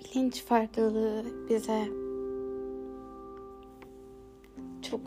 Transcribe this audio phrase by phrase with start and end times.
[0.00, 1.88] bilinç farklılığı bize
[4.90, 5.00] çok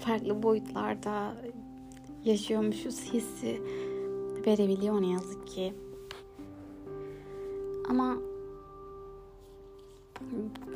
[0.00, 1.34] farklı boyutlarda
[2.24, 3.62] yaşıyormuşuz hissi
[4.46, 5.74] verebiliyor ne yazık ki.
[7.88, 8.18] Ama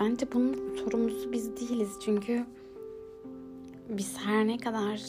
[0.00, 2.44] bence bunun sorumlusu biz değiliz çünkü
[3.88, 5.02] biz her ne kadar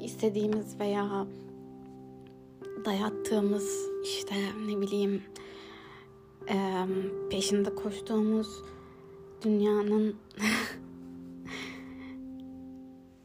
[0.00, 1.26] istediğimiz veya
[2.84, 4.34] dayattığımız işte
[4.66, 5.22] ne bileyim
[7.30, 8.62] peşinde koştuğumuz
[9.44, 10.16] dünyanın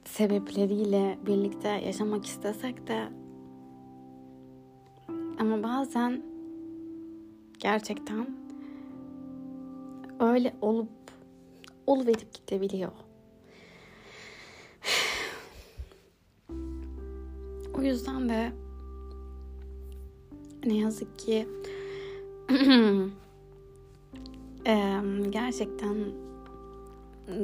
[0.06, 3.10] sebepleriyle birlikte yaşamak istesek de
[5.40, 6.24] ama bazen
[7.60, 8.28] gerçekten
[10.20, 10.90] öyle olup
[11.88, 12.92] oluverip gidebiliyor.
[17.74, 18.52] O yüzden de
[20.66, 21.48] ne yazık ki
[25.32, 25.98] gerçekten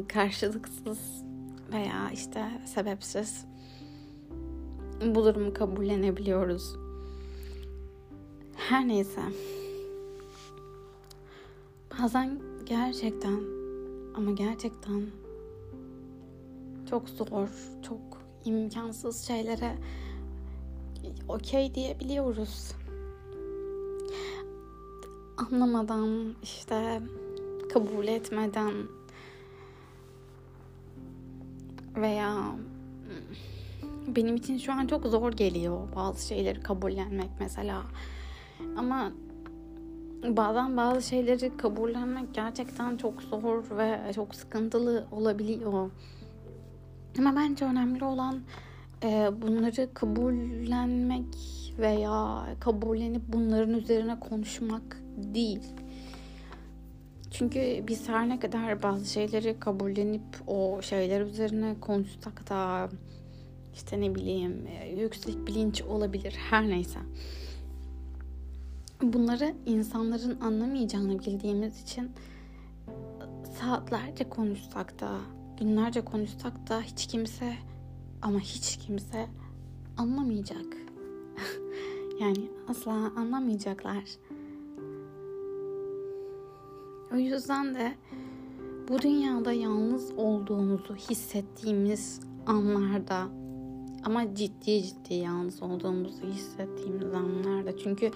[0.08, 1.00] karşılıksız
[1.72, 3.46] veya işte sebepsiz
[5.06, 6.76] bu durumu kabullenebiliyoruz.
[8.56, 9.22] Her neyse.
[12.00, 13.40] Bazen gerçekten
[14.16, 15.02] ama gerçekten
[16.90, 17.50] çok zor,
[17.82, 18.00] çok
[18.46, 19.76] imkansız şeylere
[21.28, 22.72] okey diyebiliyoruz.
[25.38, 27.02] Anlamadan işte
[27.74, 28.74] kabul etmeden
[31.96, 32.56] veya
[34.08, 37.82] benim için şu an çok zor geliyor bazı şeyleri kabullenmek mesela.
[38.78, 39.12] Ama
[40.24, 45.92] bazen bazı şeyleri kabullenmek gerçekten çok zor ve çok sıkıntılı olabiliyor.
[47.20, 48.42] Ama bence önemli olan
[49.04, 51.36] e, bunları kabullenmek
[51.80, 55.62] veya kabullenip bunların üzerine konuşmak değil.
[57.32, 62.90] Çünkü biz her ne kadar bazı şeyleri kabullenip o şeyler üzerine konuşsak da
[63.74, 67.00] işte ne bileyim e, yüksek bilinç olabilir her neyse.
[69.02, 72.12] Bunları insanların anlamayacağını bildiğimiz için
[73.60, 75.12] saatlerce konuşsak da
[75.60, 77.54] günlerce konuşsak da hiç kimse
[78.22, 79.28] ama hiç kimse
[79.98, 80.66] anlamayacak.
[82.20, 84.04] yani asla anlamayacaklar.
[87.14, 87.94] O yüzden de
[88.90, 93.28] bu dünyada yalnız olduğumuzu hissettiğimiz anlarda
[94.04, 98.12] ama ciddi ciddi yalnız olduğumuzu hissettiğimiz anlarda çünkü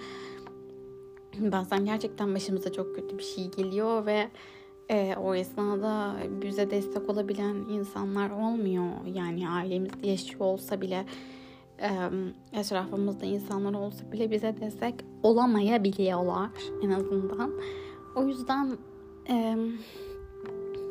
[1.38, 4.28] bazen gerçekten başımıza çok kötü bir şey geliyor ve
[4.88, 8.90] e, o esnada bize destek olabilen insanlar olmuyor.
[9.14, 11.04] Yani ailemizde yaşıyor olsa bile
[11.80, 11.90] e,
[12.52, 16.50] etrafımızda insanlar olsa bile bize destek olamayabiliyorlar
[16.82, 17.52] en azından.
[18.16, 18.76] O yüzden
[19.28, 19.56] e,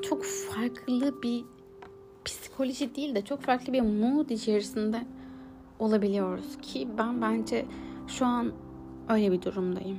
[0.02, 1.46] çok farklı bir
[2.26, 5.06] psikoloji değil de çok farklı bir mood içerisinde
[5.80, 7.66] olabiliyoruz ki ben bence
[8.08, 8.52] şu an
[9.10, 9.98] öyle bir durumdayım.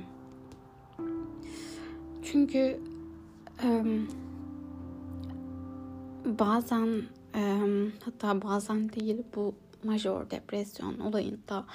[2.23, 2.79] Çünkü
[3.63, 3.83] e,
[6.25, 7.01] bazen
[7.35, 7.59] e,
[8.05, 11.65] hatta bazen değil bu major depresyon olayında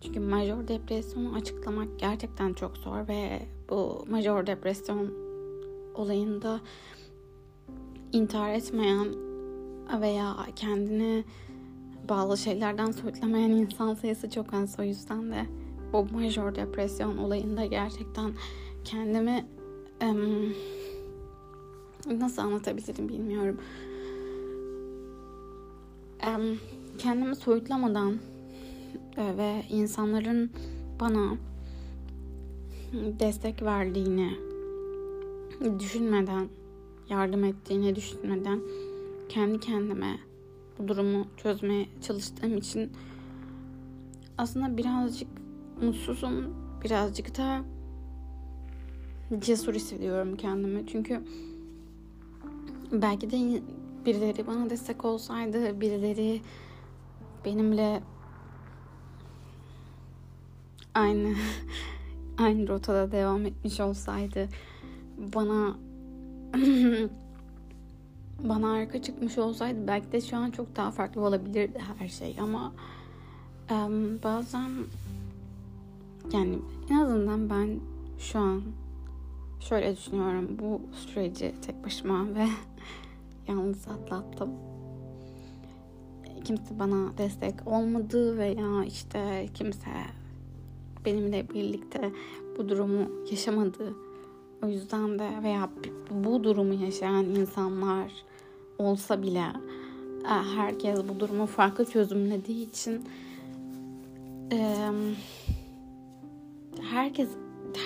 [0.00, 5.14] çünkü major depresyonu açıklamak gerçekten çok zor ve bu major depresyon
[5.94, 6.60] olayında
[8.12, 9.06] intihar etmeyen
[10.00, 11.24] veya kendini
[12.08, 14.76] bağlı şeylerden soyutlamayan insan sayısı çok az.
[14.80, 15.46] O yüzden de
[15.92, 18.32] bu major depresyon olayında gerçekten
[18.84, 19.46] kendimi
[22.06, 23.60] nasıl anlatabilirim bilmiyorum.
[26.98, 28.18] Kendimi soyutlamadan
[29.18, 30.50] ve insanların
[31.00, 31.36] bana
[32.92, 34.34] destek verdiğini
[35.78, 36.48] düşünmeden,
[37.08, 38.60] yardım ettiğini düşünmeden
[39.28, 40.18] kendi kendime
[40.78, 42.92] bu durumu çözmeye çalıştığım için
[44.38, 45.28] aslında birazcık
[45.82, 46.54] mutsuzum,
[46.84, 47.64] birazcık da
[49.38, 50.86] cesur hissediyorum kendimi.
[50.86, 51.20] Çünkü
[52.92, 53.62] belki de
[54.06, 56.40] birileri bana destek olsaydı, birileri
[57.44, 58.02] benimle
[60.98, 61.34] aynı.
[62.38, 64.48] Aynı rotada devam etmiş olsaydı
[65.34, 65.76] bana
[68.42, 72.72] bana arka çıkmış olsaydı belki de şu an çok daha farklı olabilirdi her şey ama
[73.70, 74.70] um, bazen
[76.32, 76.58] yani
[76.90, 77.80] en azından ben
[78.18, 78.62] şu an
[79.60, 80.58] şöyle düşünüyorum.
[80.58, 82.48] Bu süreci tek başıma ve
[83.48, 84.50] yalnız atlattım.
[86.44, 89.90] Kimse bana destek olmadı veya işte kimse
[91.08, 92.12] benimle birlikte
[92.58, 93.94] bu durumu yaşamadı.
[94.62, 95.70] O yüzden de veya
[96.10, 98.12] bu durumu yaşayan insanlar
[98.78, 99.44] olsa bile
[100.24, 103.04] e, herkes bu durumu farklı çözümlediği için
[106.90, 107.28] herkes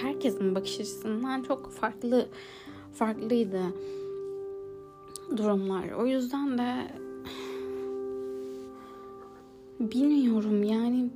[0.02, 2.28] herkesin bakış açısından çok farklı
[2.94, 3.62] farklıydı
[5.36, 5.90] durumlar.
[5.90, 6.74] O yüzden de
[9.80, 11.10] bilmiyorum yani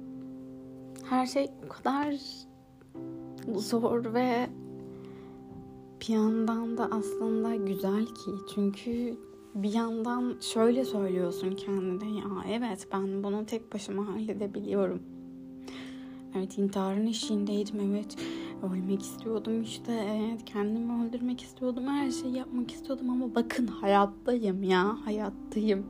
[1.27, 2.15] her şey o kadar
[3.55, 4.49] zor ve
[6.01, 9.17] bir yandan da aslında güzel ki çünkü
[9.55, 15.03] bir yandan şöyle söylüyorsun kendine ya evet ben bunu tek başıma halledebiliyorum.
[16.37, 18.17] Evet intiharın eşiğindeydim evet
[18.73, 24.97] ölmek istiyordum işte evet kendimi öldürmek istiyordum her şeyi yapmak istiyordum ama bakın hayattayım ya
[25.05, 25.87] hayattayım.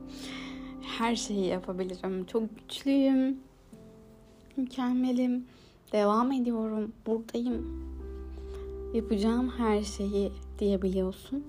[0.81, 3.46] Her şeyi yapabilirim çok güçlüyüm
[4.57, 5.45] mükemmelim
[5.91, 7.87] devam ediyorum buradayım
[8.93, 11.43] yapacağım her şeyi diyebiliyorsun.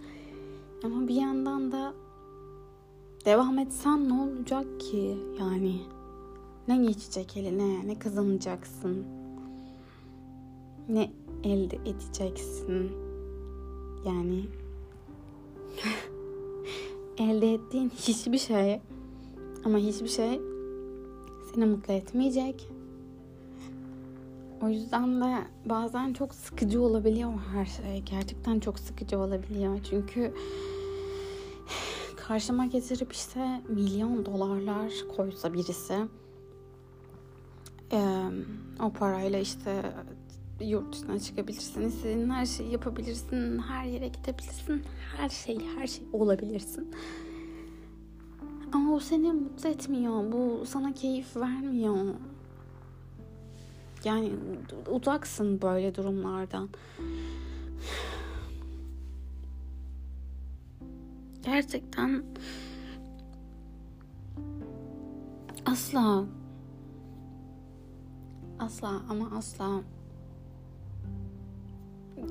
[0.85, 1.95] Ama bir yandan da
[3.25, 5.19] devam etsen ne olacak ki?
[5.41, 5.81] Yani
[6.69, 9.05] ne geçecek eline, ne kazanacaksın,
[10.89, 11.11] ne
[11.45, 12.91] elde edeceksin.
[14.07, 14.45] Yani
[17.19, 18.81] elde ettiğin hiçbir şey
[19.65, 20.41] ama hiçbir şey
[21.55, 22.69] seni mutlu etmeyecek.
[24.63, 28.03] O yüzden de bazen çok sıkıcı olabiliyor her şey.
[28.03, 29.79] Gerçekten çok sıkıcı olabiliyor.
[29.91, 30.35] Çünkü
[32.17, 35.95] karşıma getirip işte milyon dolarlar koysa birisi
[37.93, 38.29] e,
[38.81, 39.83] o parayla işte
[40.61, 44.83] yurt dışına çıkabilirsin, istediğin her şeyi yapabilirsin, her yere gidebilirsin,
[45.17, 46.95] her şey, her şey olabilirsin.
[48.73, 52.15] Ama o seni mutlu etmiyor, bu sana keyif vermiyor.
[54.05, 54.33] Yani
[54.91, 56.69] uzaksın böyle durumlardan.
[61.43, 62.23] Gerçekten
[65.67, 66.25] asla
[68.59, 69.83] asla ama asla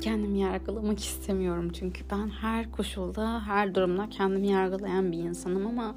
[0.01, 5.95] kendimi yargılamak istemiyorum çünkü ben her koşulda, her durumda kendimi yargılayan bir insanım ama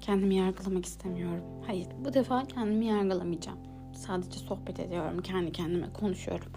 [0.00, 1.44] kendimi yargılamak istemiyorum.
[1.66, 3.69] Hayır, bu defa kendimi yargılamayacağım.
[4.00, 6.52] Sadece sohbet ediyorum, kendi kendime konuşuyorum.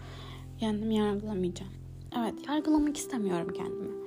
[0.60, 1.72] Kendimi yargılamayacağım.
[2.20, 3.94] Evet, yargılamak istemiyorum kendimi.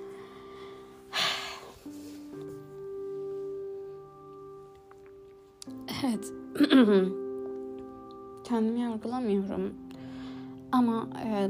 [6.05, 6.33] Evet.
[8.45, 9.75] kendimi yargılamıyorum.
[10.73, 11.49] Ama e,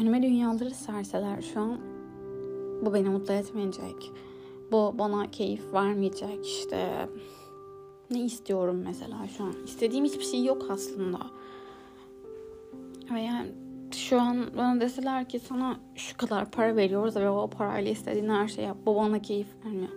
[0.00, 1.78] önüme dünyaları serseler şu an
[2.82, 4.12] bu beni mutlu etmeyecek.
[4.72, 6.46] Bu bana keyif vermeyecek.
[6.46, 7.08] İşte
[8.10, 9.54] ne istiyorum mesela şu an?
[9.64, 11.18] İstediğim hiçbir şey yok aslında.
[13.14, 13.52] Ve yani
[13.92, 18.48] şu an bana deseler ki sana şu kadar para veriyoruz ve o parayla istediğin her
[18.48, 18.76] şeyi yap.
[18.86, 19.92] Bu bana keyif vermiyor.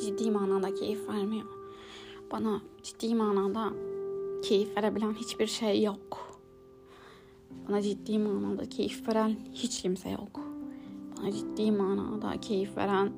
[0.00, 1.46] Ciddi manada keyif vermiyor.
[2.32, 3.72] Bana ciddi manada
[4.42, 6.38] keyif verebilen hiçbir şey yok.
[7.68, 10.40] Bana ciddi manada keyif veren hiç kimse yok.
[11.16, 13.12] Bana ciddi manada keyif veren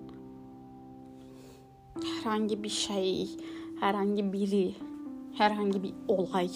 [2.02, 3.28] herhangi bir şey,
[3.80, 4.74] herhangi biri,
[5.34, 6.50] herhangi bir olay,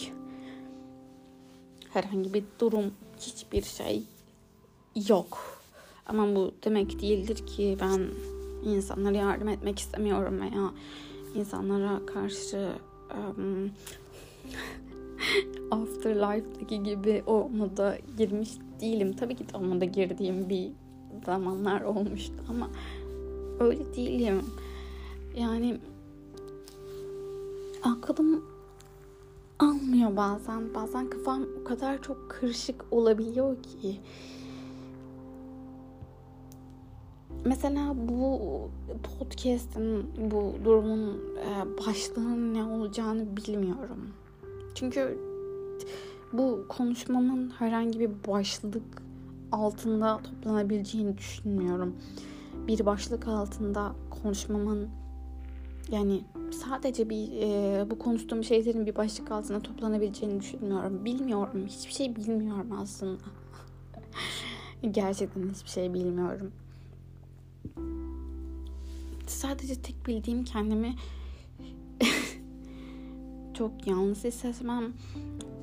[1.92, 4.02] herhangi bir durum, hiçbir şey
[5.08, 5.38] yok.
[6.06, 8.00] Ama bu demek değildir ki ben
[8.64, 10.70] insanlara yardım etmek istemiyorum veya
[11.34, 12.72] insanlara karşı
[13.14, 13.70] um,
[15.70, 19.12] Afterlife'daki gibi o moda girmiş değilim.
[19.12, 20.70] Tabii ki de o moda girdiğim bir
[21.26, 22.70] zamanlar olmuştu ama
[23.60, 24.42] öyle değilim.
[25.36, 25.78] Yani
[27.82, 28.44] aklım
[29.58, 30.74] almıyor bazen.
[30.74, 34.00] Bazen kafam o kadar çok karışık olabiliyor ki.
[37.44, 38.40] Mesela bu
[39.02, 44.08] podcast'in, bu durumun e, başlığının ne olacağını bilmiyorum.
[44.74, 45.18] Çünkü
[46.32, 49.02] bu konuşmamın herhangi bir başlık
[49.52, 51.96] altında toplanabileceğini düşünmüyorum.
[52.66, 53.92] Bir başlık altında
[54.22, 54.88] konuşmamın
[55.90, 61.04] yani sadece bir e, bu konuştuğum şeylerin bir başlık altında toplanabileceğini düşünmüyorum.
[61.04, 61.66] Bilmiyorum.
[61.66, 63.22] Hiçbir şey bilmiyorum aslında.
[64.90, 66.52] Gerçekten hiçbir şey bilmiyorum.
[69.26, 70.94] Sadece tek bildiğim kendimi
[73.54, 74.92] çok yalnız hissetmem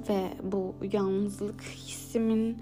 [0.09, 2.57] ve bu yalnızlık hissimin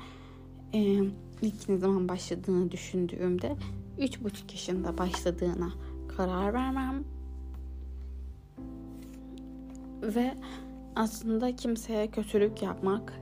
[0.73, 0.99] e,
[1.41, 3.55] ilk ne zaman başladığını düşündüğümde
[3.99, 5.73] üç buçuk yaşında başladığına
[6.17, 7.03] karar vermem
[10.03, 10.33] ve
[10.95, 13.13] aslında kimseye kötülük yapmak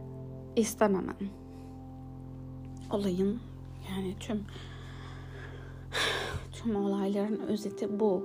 [0.55, 1.15] istememem.
[2.91, 3.39] olayın
[3.89, 4.43] yani tüm
[6.51, 8.23] tüm olayların özeti bu.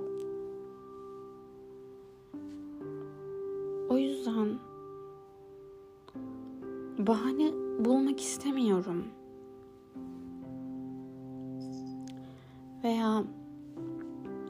[3.91, 4.59] O yüzden
[6.99, 7.53] bahane
[7.85, 9.05] bulmak istemiyorum.
[12.85, 13.25] Veya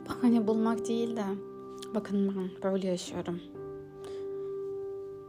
[0.09, 1.25] bahane bulmak değil de
[1.95, 3.41] bakın ben böyle yaşıyorum.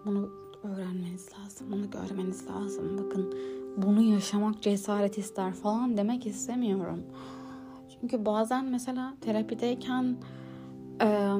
[0.07, 0.29] Bunu
[0.63, 1.67] öğrenmeniz lazım.
[1.71, 2.97] Bunu görmeniz lazım.
[2.97, 3.33] Bakın
[3.77, 7.03] bunu yaşamak cesaret ister falan demek istemiyorum.
[7.89, 10.17] Çünkü bazen mesela terapideyken
[11.01, 11.33] e,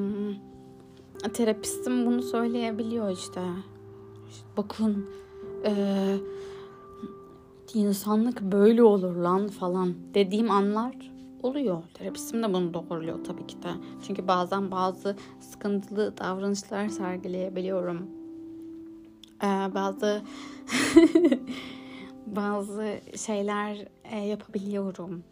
[1.34, 3.42] terapistim bunu söyleyebiliyor işte.
[4.30, 5.10] işte bakın
[5.66, 5.74] e,
[7.74, 11.12] insanlık böyle olur lan falan dediğim anlar
[11.44, 11.84] oluyor.
[11.94, 13.70] Terapistim de bunu doğruluyor tabii ki de.
[14.08, 18.17] Çünkü bazen bazı sıkıntılı davranışlar sergileyebiliyorum.
[19.44, 20.22] Ee, bazı
[22.26, 25.24] bazı şeyler e, yapabiliyorum.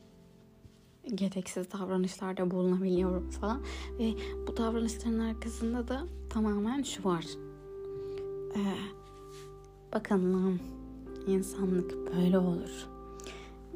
[1.16, 3.62] Gereksiz davranışlarda bulunabiliyorum falan.
[4.00, 4.14] Ve
[4.48, 7.26] bu davranışların arkasında da tamamen şu var.
[8.56, 8.60] Ee,
[9.94, 10.60] bakın lan
[11.28, 12.88] insanlık böyle olur.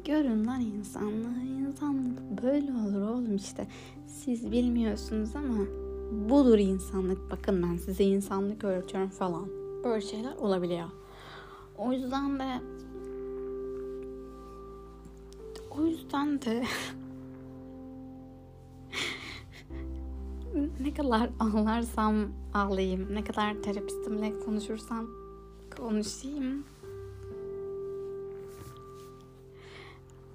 [0.04, 1.42] Görün lan insanlığı.
[1.60, 3.66] İnsanlık böyle olur oğlum işte.
[4.06, 5.64] Siz bilmiyorsunuz ama
[6.30, 7.30] budur insanlık.
[7.30, 9.59] Bakın ben size insanlık öğretiyorum falan.
[9.84, 10.88] Böyle şeyler olabiliyor.
[11.78, 12.60] O yüzden de
[15.70, 16.64] o yüzden de
[20.80, 22.14] ne kadar ağlarsam
[22.54, 25.06] ağlayayım, ne kadar terapistimle konuşursam
[25.76, 26.64] konuşayım,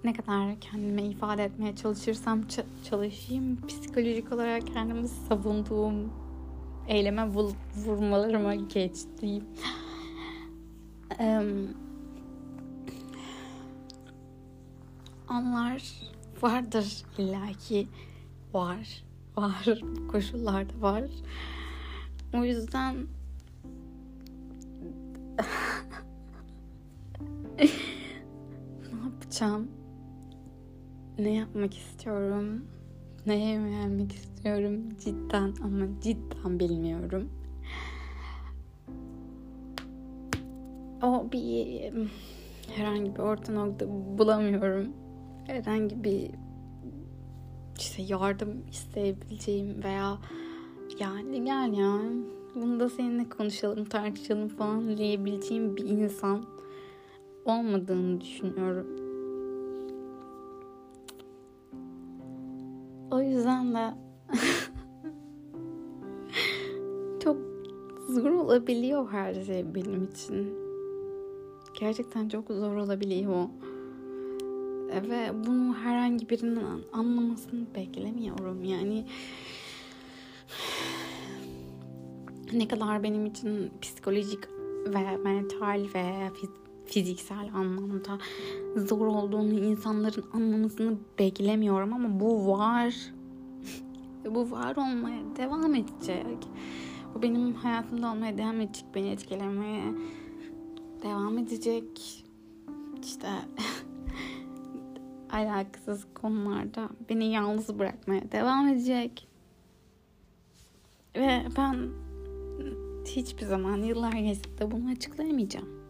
[0.04, 2.42] ne kadar kendime ifade etmeye çalışırsam
[2.90, 6.25] çalışayım, psikolojik olarak kendimi savunduğum
[6.88, 7.28] eyleme
[7.76, 9.44] vurmalarıma geçtiğim
[15.28, 15.84] anlar
[16.42, 17.88] vardır illaki.
[18.54, 19.04] Var
[19.38, 19.82] var.
[20.12, 21.04] Koşullarda var.
[22.34, 22.96] O yüzden
[28.94, 29.68] ne yapacağım?
[31.20, 32.66] Ne yapmak istiyorum?
[33.26, 37.30] Neye yönelmek istiyorum cidden ama cidden bilmiyorum
[41.04, 41.92] o bir
[42.76, 44.88] herhangi bir orta nokta bulamıyorum
[45.48, 46.32] herhangi bir
[47.80, 50.18] işte yardım isteyebileceğim veya
[51.00, 52.00] yani gel ya
[52.56, 56.46] bunu da seninle konuşalım tartışalım falan diyebileceğim bir insan
[57.46, 58.88] olmadığını düşünüyorum.
[63.12, 64.05] O yüzden de
[68.16, 70.54] zor olabiliyor her şey benim için.
[71.80, 73.48] Gerçekten çok zor olabiliyor.
[75.10, 76.62] Ve bunu herhangi birinin
[76.94, 78.64] anlamasını beklemiyorum.
[78.64, 79.06] Yani
[82.54, 84.40] ne kadar benim için psikolojik
[84.88, 86.30] ve mental ve
[86.86, 88.18] fiziksel anlamda
[88.76, 92.96] zor olduğunu insanların anlamasını beklemiyorum ama bu var.
[94.26, 96.38] bu var olmaya devam edecek.
[97.16, 99.84] Bu benim hayatımda olmaya devam edecek, beni etkilemeye
[101.04, 102.24] devam edecek.
[103.04, 103.28] İşte
[105.32, 109.28] alakasız konularda beni yalnız bırakmaya devam edecek.
[111.16, 111.90] Ve ben
[113.06, 115.85] hiçbir zaman yıllar geçti de bunu açıklayamayacağım.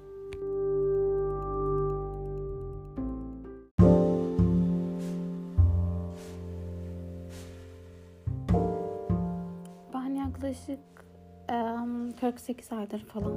[12.11, 13.33] 48 aydır falan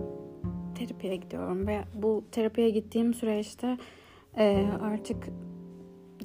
[0.74, 3.78] terapiye gidiyorum ve bu terapiye gittiğim süreçte
[4.82, 5.28] artık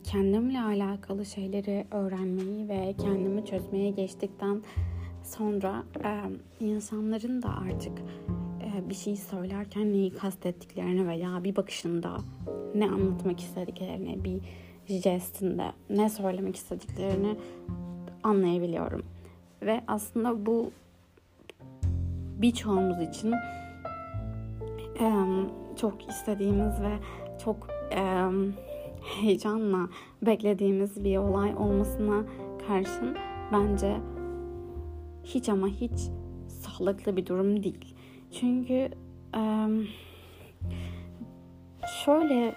[0.04, 4.62] kendimle alakalı şeyleri öğrenmeyi ve kendimi çözmeye geçtikten
[5.24, 6.22] sonra e,
[6.66, 8.00] insanların da artık
[8.62, 12.18] e, bir şey söylerken neyi kastettiklerini veya bir bakışında
[12.76, 14.42] ne anlatmak istediklerini, bir
[14.88, 17.36] jestinde ne söylemek istediklerini
[18.24, 19.06] anlayabiliyorum.
[19.62, 20.72] Ve aslında bu
[22.44, 23.34] birçoğumuz için
[25.76, 26.98] çok istediğimiz ve
[27.44, 27.68] çok
[29.04, 29.90] heyecanla
[30.22, 32.24] beklediğimiz bir olay olmasına
[32.68, 33.16] karşın
[33.52, 33.98] bence
[35.24, 36.10] hiç ama hiç
[36.48, 37.96] sağlıklı bir durum değil.
[38.40, 38.90] Çünkü
[42.06, 42.56] şöyle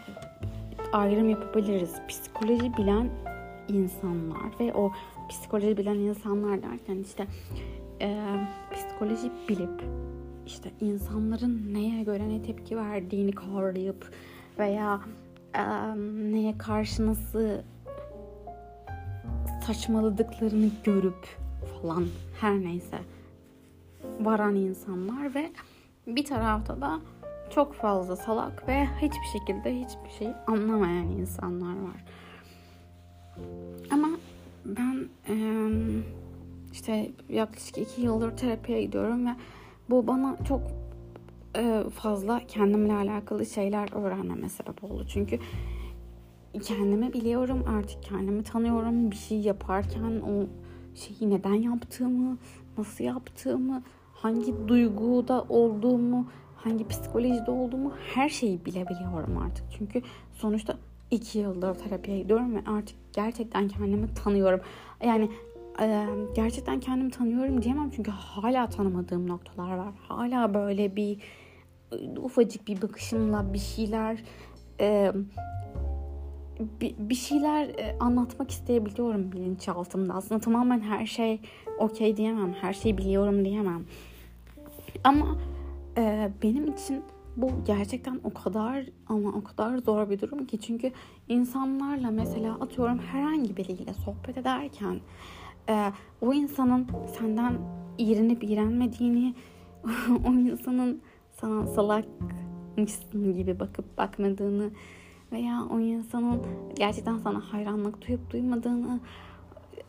[0.93, 1.95] ayrım yapabiliriz.
[2.09, 3.11] Psikoloji bilen
[3.69, 4.93] insanlar ve o
[5.29, 7.27] psikoloji bilen insanlar derken işte
[8.01, 8.25] e,
[8.77, 9.83] psikoloji bilip
[10.47, 14.11] işte insanların neye göre ne tepki verdiğini kavrayıp
[14.59, 15.01] veya
[15.55, 15.63] e,
[16.33, 17.49] neye karşı nasıl
[19.67, 21.27] saçmaladıklarını görüp
[21.83, 22.07] falan
[22.41, 22.99] her neyse
[24.21, 25.53] varan insanlar ve
[26.07, 27.01] bir tarafta da
[27.51, 32.05] çok fazla salak ve hiçbir şekilde hiçbir şey anlamayan insanlar var.
[33.91, 34.09] Ama
[34.65, 35.09] ben
[36.77, 39.31] işte yaklaşık iki yıldır terapiye gidiyorum ve
[39.91, 40.61] bu bana çok
[41.91, 45.07] fazla kendimle alakalı şeyler öğrenmeme sebep oldu.
[45.09, 45.39] Çünkü
[46.63, 49.11] kendimi biliyorum artık kendimi tanıyorum.
[49.11, 50.47] Bir şey yaparken o
[50.95, 52.39] şeyi neden yaptığımı
[52.79, 53.83] nasıl yaptığımı
[54.15, 59.65] hangi duyguda olduğumu hangi psikolojide olduğumu her şeyi bilebiliyorum artık.
[59.79, 60.03] Çünkü
[60.33, 60.77] sonuçta
[61.11, 64.61] iki yıldır terapiye gidiyorum ve artık gerçekten kendimi tanıyorum.
[65.05, 65.31] Yani
[66.35, 71.19] gerçekten kendimi tanıyorum diyemem çünkü hala tanımadığım noktalar var hala böyle bir
[72.17, 74.23] ufacık bir bakışımla bir şeyler
[76.81, 80.15] bir, şeyler anlatmak isteyebiliyorum bilinçaltımda.
[80.15, 81.41] Aslında tamamen her şey
[81.79, 82.53] okey diyemem.
[82.53, 83.85] Her şeyi biliyorum diyemem.
[85.05, 85.39] Ama
[86.43, 87.03] benim için
[87.37, 90.61] bu gerçekten o kadar ama o kadar zor bir durum ki.
[90.61, 90.93] Çünkü
[91.29, 95.01] insanlarla mesela atıyorum herhangi biriyle sohbet ederken
[95.69, 96.87] e, o insanın
[97.19, 97.59] senden
[97.99, 99.35] iğrenip iğrenmediğini
[100.29, 101.01] o insanın
[101.41, 104.71] sana salakmışsın gibi bakıp bakmadığını
[105.33, 106.43] veya o insanın
[106.77, 109.01] gerçekten sana hayranlık duyup duymadığını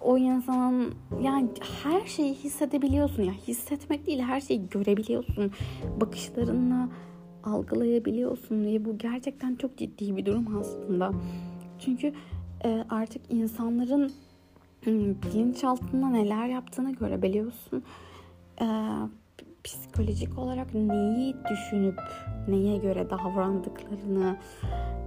[0.01, 1.49] o insanın yani
[1.83, 3.23] her şeyi hissedebiliyorsun.
[3.23, 5.51] Ya hissetmek değil her şeyi görebiliyorsun.
[6.01, 6.89] Bakışlarınla
[7.43, 11.11] algılayabiliyorsun diye bu gerçekten çok ciddi bir durum aslında.
[11.79, 12.13] Çünkü
[12.65, 14.11] e, artık insanların
[14.85, 17.83] bilinçaltında neler yaptığını görebiliyorsun
[18.61, 18.65] e,
[19.63, 21.99] psikolojik olarak neyi düşünüp
[22.47, 24.37] neye göre davrandıklarını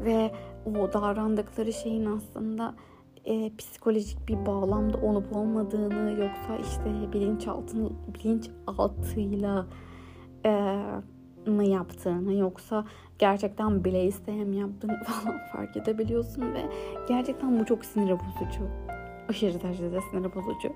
[0.05, 0.33] ve
[0.67, 2.75] o davrandıkları şeyin aslında
[3.25, 7.77] e, psikolojik bir bağlamda olup olmadığını yoksa işte bilinçaltı
[8.15, 9.67] bilinç altıyla
[10.45, 10.77] e,
[11.47, 12.85] mı yaptığını yoksa
[13.19, 16.63] gerçekten bile isteyem yaptığını falan fark edebiliyorsun ve
[17.09, 18.65] gerçekten bu çok sinir bozucu.
[19.31, 20.73] Aşırı derecede sinir bozucu.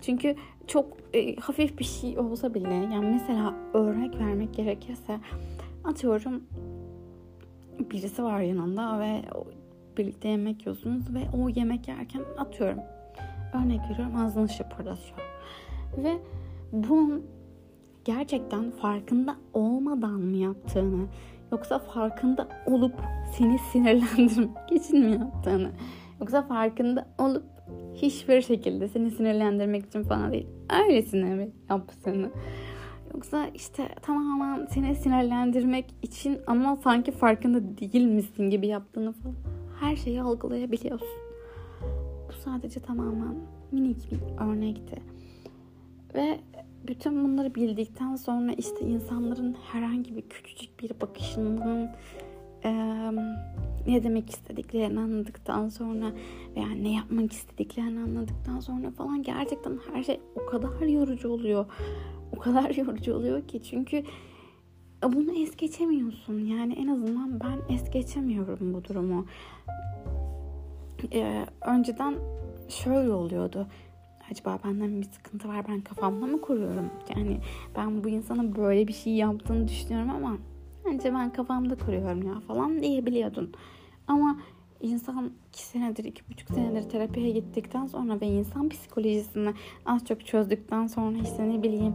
[0.00, 5.20] Çünkü çok e, hafif bir şey olsa bile yani mesela örnek vermek gerekirse
[5.84, 6.42] atıyorum
[7.90, 9.22] birisi var yanında ve
[9.96, 12.78] birlikte yemek yiyorsunuz ve o yemek yerken atıyorum
[13.54, 15.18] örnek veriyorum ağzını şıpırdatıyor.
[15.96, 16.18] Ve
[16.72, 17.26] bunun
[18.04, 21.06] gerçekten farkında olmadan mı yaptığını
[21.52, 22.94] yoksa farkında olup
[23.32, 25.70] seni sinirlendirmek için mi yaptığını
[26.20, 27.57] yoksa farkında olup
[27.94, 32.30] hiçbir şekilde seni sinirlendirmek için falan değil öylesine mi yaptığını
[33.14, 39.34] Yoksa işte tamamen seni sinirlendirmek için ama sanki farkında değil misin gibi yaptığını falan
[39.80, 41.08] her şeyi algılayabiliyorsun.
[42.28, 43.34] Bu sadece tamamen
[43.72, 45.02] minik bir örnekti.
[46.14, 46.40] Ve
[46.86, 51.94] bütün bunları bildikten sonra işte insanların herhangi bir küçücük bir bakışından
[52.64, 52.70] e,
[53.88, 56.12] ne demek istediklerini anladıktan sonra
[56.56, 61.66] veya ne yapmak istediklerini anladıktan sonra falan gerçekten her şey o kadar yorucu oluyor
[62.36, 64.02] o kadar yorucu oluyor ki çünkü
[65.02, 66.38] bunu es geçemiyorsun.
[66.38, 69.26] Yani en azından ben es geçemiyorum bu durumu.
[71.12, 72.14] Ee, önceden
[72.68, 73.66] şöyle oluyordu.
[74.30, 76.90] Acaba benden bir sıkıntı var ben kafamda mı kuruyorum?
[77.16, 77.40] Yani
[77.76, 80.38] ben bu insanın böyle bir şey yaptığını düşünüyorum ama
[80.84, 83.52] bence ben kafamda kuruyorum ya falan diyebiliyordun.
[84.08, 84.36] Ama
[84.80, 89.54] insan iki senedir, iki buçuk senedir terapiye gittikten sonra ve insan psikolojisini
[89.86, 91.94] az çok çözdükten sonra işte ne bileyim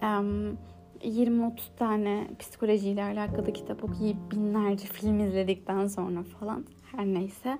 [0.00, 6.64] 20-30 tane psikolojiyle alakalı kitap okuyup binlerce film izledikten sonra falan
[6.96, 7.58] her neyse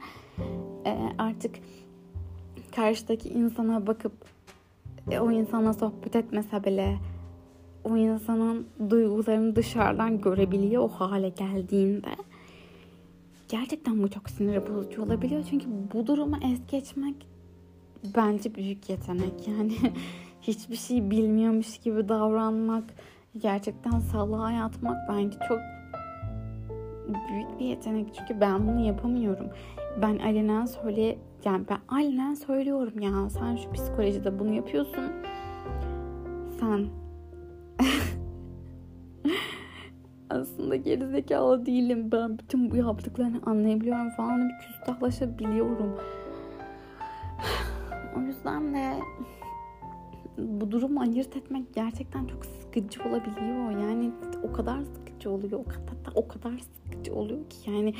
[1.18, 1.54] artık
[2.76, 4.12] karşıdaki insana bakıp
[5.10, 6.98] e, o insana sohbet etmese bile
[7.84, 12.08] o insanın duygularını dışarıdan görebiliyor o hale geldiğinde
[13.48, 15.44] gerçekten bu çok sinir bozucu olabiliyor.
[15.50, 17.14] Çünkü bu durumu es geçmek
[18.16, 19.48] bence büyük yetenek.
[19.48, 19.72] Yani
[20.42, 22.84] hiçbir şey bilmiyormuş gibi davranmak,
[23.38, 25.58] gerçekten salağa yatmak bence çok
[27.28, 28.14] büyük bir yetenek.
[28.14, 29.46] Çünkü ben bunu yapamıyorum.
[30.02, 35.12] Ben alenen söyle yani ben alenen söylüyorum ya sen şu psikolojide bunu yapıyorsun.
[36.60, 36.86] Sen
[40.34, 42.12] aslında gerizekalı değilim.
[42.12, 44.48] Ben bütün bu yaptıklarını anlayabiliyorum falan.
[44.48, 45.96] Bir küstahlaşabiliyorum.
[48.16, 48.94] o yüzden de
[50.38, 53.70] bu durumu ayırt etmek gerçekten çok sıkıcı olabiliyor.
[53.70, 54.10] Yani
[54.42, 55.60] o kadar sıkıcı oluyor.
[55.60, 57.94] O kadar o kadar sıkıcı oluyor ki yani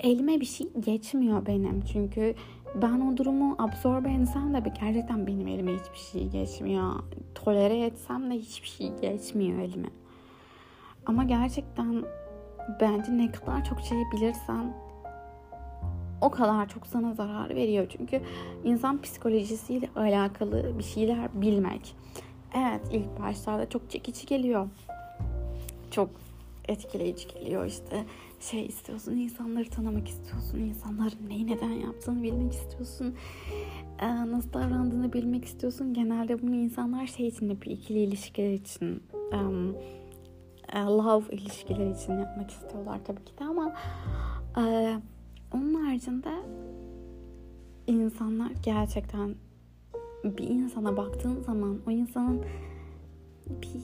[0.00, 1.80] elime bir şey geçmiyor benim.
[1.92, 2.34] Çünkü
[2.74, 6.92] ben o durumu absorbe etsem de gerçekten benim elime hiçbir şey geçmiyor.
[7.34, 9.88] Tolere etsem de hiçbir şey geçmiyor elime.
[11.08, 12.04] Ama gerçekten
[12.80, 14.74] bence ne kadar çok şey bilirsen
[16.20, 17.86] o kadar çok sana zarar veriyor.
[17.88, 18.20] Çünkü
[18.64, 21.96] insan psikolojisiyle alakalı bir şeyler bilmek.
[22.54, 24.68] Evet ilk başlarda çok çekici geliyor.
[25.90, 26.10] Çok
[26.68, 28.04] etkileyici geliyor işte
[28.40, 33.14] şey istiyorsun insanları tanımak istiyorsun insanların neyi neden yaptığını bilmek istiyorsun
[33.98, 39.02] ee, nasıl davrandığını bilmek istiyorsun genelde bunu insanlar şey için yapıyor ikili ilişkiler için
[40.76, 43.74] love ilişkiler için yapmak istiyorlar tabii ki de ama
[44.58, 44.94] e,
[45.54, 46.30] onun haricinde
[47.86, 49.34] insanlar gerçekten
[50.24, 52.44] bir insana baktığın zaman o insanın
[53.46, 53.80] bir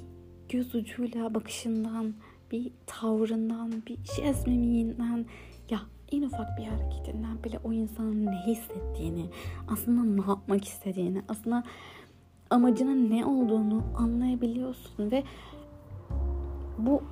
[0.49, 2.15] göz ucuyla bakışından
[2.53, 5.27] bir tavrından, bir jest mimiğinden
[5.71, 5.81] ya
[6.13, 9.27] en ufak bir hareketinden bile o insanın ne hissettiğini,
[9.69, 11.65] aslında ne yapmak istediğini, aslında
[12.51, 15.23] amacının ne olduğunu anlayabiliyorsun ve
[16.79, 17.03] bu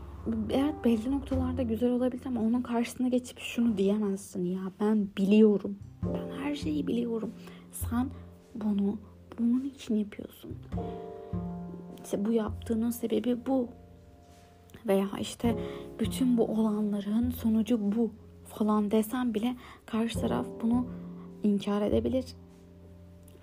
[0.51, 5.79] evet belli noktalarda güzel olabilir ama onun karşısına geçip şunu diyemezsin ya ben biliyorum.
[6.03, 7.33] Ben her şeyi biliyorum.
[7.73, 8.11] Sen
[8.55, 8.99] bunu
[9.39, 10.51] bunun için yapıyorsun.
[12.05, 13.69] İşte bu yaptığının sebebi bu
[14.87, 15.57] veya işte
[16.01, 18.11] bütün bu olanların sonucu bu
[18.45, 20.87] falan desem bile karşı taraf bunu
[21.43, 22.25] inkar edebilir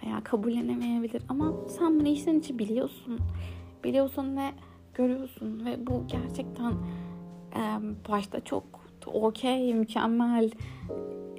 [0.03, 3.19] veya kabullenemeyebilir ama sen bunu içten içi biliyorsun
[3.84, 4.51] biliyorsun ve
[4.99, 6.71] görüyorsun ve bu gerçekten
[7.55, 7.62] e,
[8.09, 8.63] başta çok
[9.05, 10.51] okey mükemmel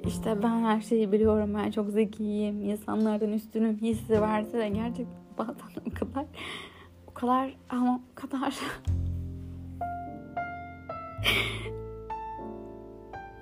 [0.05, 5.53] işte ben her şeyi biliyorum ben çok zekiyim insanlardan üstünüm hissi verse de gerçekten bazen
[5.87, 6.25] o kadar
[7.07, 8.55] o kadar ama o kadar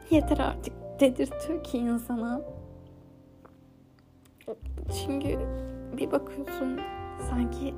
[0.10, 2.42] Yeter artık dedirtiyor ki insana.
[5.06, 5.40] Çünkü
[5.98, 6.80] bir bakıyorsun
[7.30, 7.74] sanki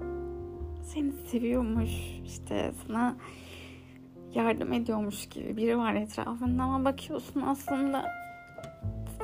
[0.84, 1.92] seni seviyormuş
[2.26, 3.16] işte sana
[4.34, 8.06] yardım ediyormuş gibi biri var etrafında ama bakıyorsun aslında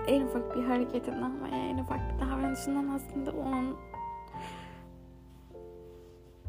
[0.07, 3.77] en ufak bir hareketinden veya en ufak bir davranışından aslında onun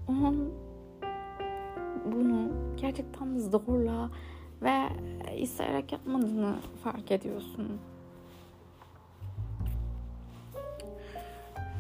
[0.09, 0.55] onun
[2.13, 4.11] bunu gerçekten zorla
[4.63, 4.89] ve
[5.37, 7.81] isteyerek yapmadığını fark ediyorsun.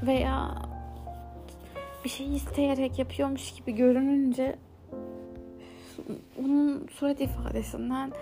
[0.06, 0.67] Veya
[2.08, 4.58] bir şey isteyerek yapıyormuş gibi görününce
[6.38, 8.12] onun surat ifadesinden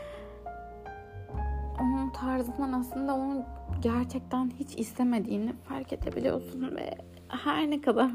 [1.81, 3.45] onun tarzından aslında onun
[3.83, 6.95] gerçekten hiç istemediğini fark edebiliyorsun ve
[7.29, 8.11] her ne kadar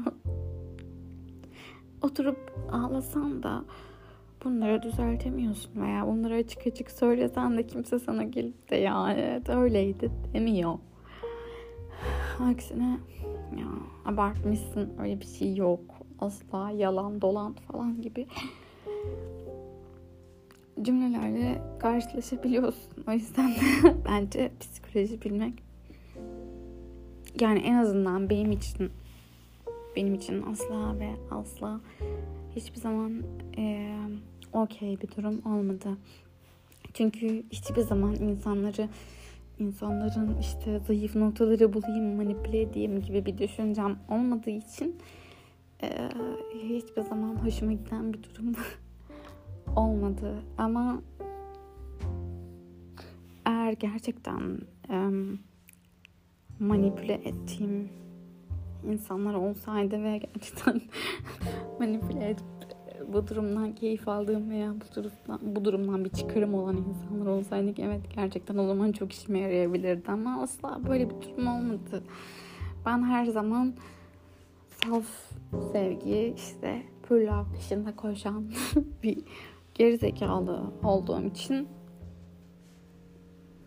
[2.02, 3.64] oturup ağlasan da
[4.44, 10.10] bunları düzeltemiyorsun veya bunları açık açık söylesen de kimse sana gelip de ya evet öyleydi
[10.34, 10.78] demiyor.
[12.40, 12.98] Aksine
[13.56, 13.66] ya
[14.04, 15.80] abartmışsın öyle bir şey yok
[16.18, 18.26] asla yalan dolan falan gibi
[20.82, 23.04] cümlelerle karşılaşabiliyorsun.
[23.08, 23.56] O yüzden de
[24.08, 25.54] bence psikoloji bilmek
[27.40, 28.90] yani en azından benim için
[29.96, 31.80] benim için asla ve asla
[32.56, 33.22] hiçbir zaman
[33.58, 33.96] e,
[34.52, 35.98] okey bir durum olmadı.
[36.94, 38.88] Çünkü hiçbir zaman insanları
[39.58, 44.96] insanların işte zayıf noktaları bulayım, manipüle edeyim gibi bir düşüncem olmadığı için
[45.82, 46.08] e,
[46.54, 48.54] hiçbir zaman hoşuma giden bir durum
[49.76, 50.34] olmadı.
[50.58, 51.02] Ama
[53.46, 54.58] eğer gerçekten
[54.90, 55.10] e,
[56.60, 57.88] manipüle ettiğim
[58.90, 60.80] insanlar olsaydı ve gerçekten
[61.78, 62.51] manipüle edip
[63.12, 68.00] bu durumdan keyif aldığım veya bu durumdan, bu durumdan bir çıkarım olan insanlar olsaydık evet
[68.14, 72.02] gerçekten o zaman çok işime yarayabilirdi ama asla böyle bir durum olmadı.
[72.86, 73.74] Ben her zaman
[74.84, 75.04] saf
[75.72, 78.44] sevgi işte pürlav peşinde koşan
[79.02, 79.18] bir
[79.74, 81.68] gerizekalı olduğum için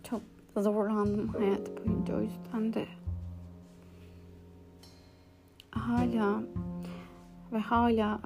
[0.04, 0.22] çok
[0.58, 2.86] zorlandım hayat boyunca o yüzden de
[5.72, 6.44] hala
[7.52, 8.20] ve hala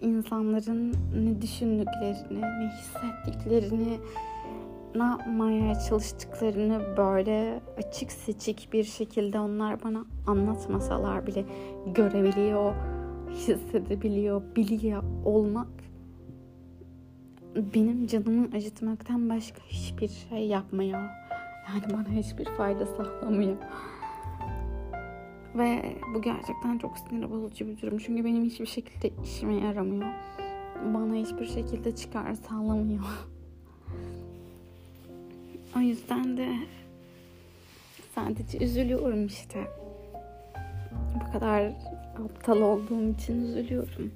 [0.00, 3.98] insanların ne düşündüklerini, ne hissettiklerini,
[4.94, 11.44] ne yapmaya çalıştıklarını böyle açık seçik bir şekilde onlar bana anlatmasalar bile
[11.94, 12.74] görebiliyor,
[13.30, 15.68] hissedebiliyor, biliyor olmak
[17.74, 21.00] benim canımı acıtmaktan başka hiçbir şey yapmıyor.
[21.68, 23.56] Yani bana hiçbir fayda sağlamıyor.
[25.54, 27.98] Ve bu gerçekten çok sinir bozucu bir durum.
[27.98, 30.08] Çünkü benim hiçbir şekilde işime yaramıyor.
[30.84, 33.04] Bana hiçbir şekilde çıkar sağlamıyor.
[35.76, 36.56] O yüzden de
[38.14, 39.64] sadece üzülüyorum işte.
[41.14, 41.72] Bu kadar
[42.24, 44.12] aptal olduğum için üzülüyorum.